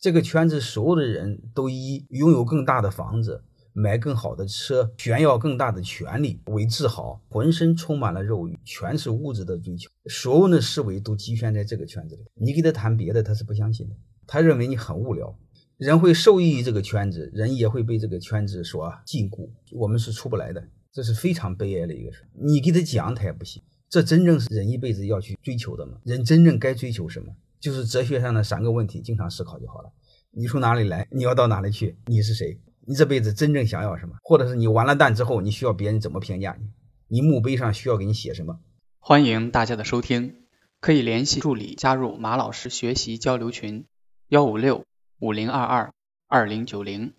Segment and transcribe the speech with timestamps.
[0.00, 12.22] 这个圈子所有的人都以拥有更大的房子、买更好的车、炫耀更大的权利为自豪，浑身充满了肉欲，全是物质的追求，所有的思维都局限在这个圈子里。
[12.34, 13.94] 你给他谈别的，他是不相信的，
[14.26, 15.38] 他认为你很无聊。
[15.76, 22.26] 人会受益于这个圈子，人也会被这个圈子所禁锢，我们是出不来的，这是非常悲哀的一个事。
[22.32, 23.62] 你给他讲，他也不信。
[23.90, 25.98] 这真正是人一辈子要去追求的吗？
[26.04, 27.34] 人真正该追求什么？
[27.60, 29.92] 就是哲学上的三个问题，经常思考就好了。
[30.30, 31.06] 你从哪里来？
[31.10, 31.98] 你要到哪里去？
[32.06, 32.58] 你是谁？
[32.86, 34.16] 你这辈子真正想要什么？
[34.22, 36.70] 或者是你完了蛋之后，你需要别人怎么评价你？
[37.08, 38.60] 你墓碑上需要给你写什么？
[38.98, 40.36] 欢迎大家的收听，
[40.80, 43.86] 可以联系助理加入马老师学习交流群：
[44.28, 44.84] 幺五六
[45.18, 45.92] 五零二二
[46.26, 47.12] 二零九零。